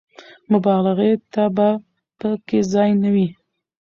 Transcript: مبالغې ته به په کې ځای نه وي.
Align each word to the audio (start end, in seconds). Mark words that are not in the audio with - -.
مبالغې 0.51 1.11
ته 1.33 1.43
به 1.55 1.69
په 2.19 2.29
کې 2.47 2.59
ځای 2.73 2.89
نه 3.01 3.09
وي. 3.13 3.27